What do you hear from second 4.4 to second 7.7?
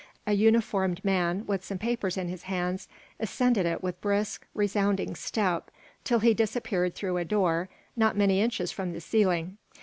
resounding step till he disappeared through a door